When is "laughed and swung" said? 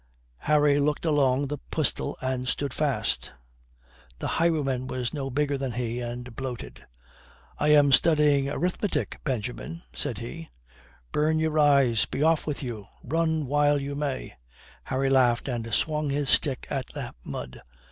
15.11-16.09